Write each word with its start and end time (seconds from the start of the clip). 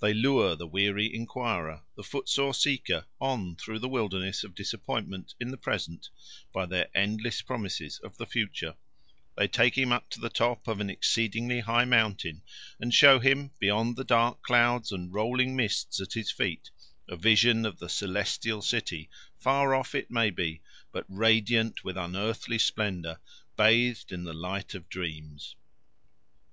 They 0.00 0.14
lure 0.14 0.54
the 0.54 0.68
weary 0.68 1.12
enquirer, 1.12 1.82
the 1.96 2.04
footsore 2.04 2.54
seeker, 2.54 3.04
on 3.20 3.56
through 3.56 3.80
the 3.80 3.88
wilderness 3.88 4.44
of 4.44 4.54
disappointment 4.54 5.34
in 5.40 5.50
the 5.50 5.56
present 5.56 6.08
by 6.52 6.66
their 6.66 6.86
endless 6.94 7.42
promises 7.42 7.98
of 7.98 8.16
the 8.16 8.24
future: 8.24 8.76
they 9.36 9.48
take 9.48 9.76
him 9.76 9.90
up 9.90 10.08
to 10.10 10.20
the 10.20 10.28
top 10.30 10.68
of 10.68 10.78
an 10.78 10.88
exceeding 10.88 11.48
high 11.62 11.84
mountain 11.84 12.42
and 12.78 12.94
show 12.94 13.18
him, 13.18 13.50
beyond 13.58 13.96
the 13.96 14.04
dark 14.04 14.40
clouds 14.44 14.92
and 14.92 15.12
rolling 15.12 15.56
mists 15.56 16.00
at 16.00 16.12
his 16.12 16.30
feet, 16.30 16.70
a 17.08 17.16
vision 17.16 17.66
of 17.66 17.80
the 17.80 17.88
celestial 17.88 18.62
city, 18.62 19.10
far 19.36 19.74
off, 19.74 19.96
it 19.96 20.12
may 20.12 20.30
be, 20.30 20.62
but 20.92 21.06
radiant 21.08 21.82
with 21.82 21.96
unearthly 21.96 22.56
splendour, 22.56 23.18
bathed 23.56 24.12
in 24.12 24.22
the 24.22 24.32
light 24.32 24.74
of 24.76 24.88
dreams. 24.88 25.56